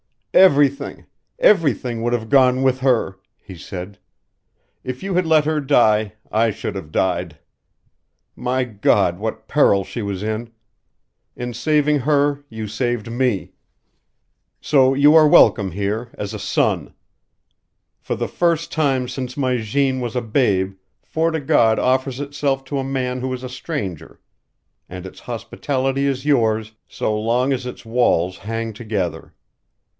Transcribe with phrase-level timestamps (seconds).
[0.33, 1.05] "Everything
[1.39, 3.99] everything would have gone with her," he said.
[4.83, 7.37] "If you had let her die, I should have died.
[8.33, 10.49] My God, what peril she was in!
[11.35, 13.51] In saving her you saved me.
[14.61, 16.93] So you are welcome here, as a son.
[17.99, 22.63] For the first time since my Jeanne was a babe Fort o' God offers itself
[22.65, 24.19] to a man who is a stranger
[24.89, 29.35] and its hospitality is yours so long as its walls hang together.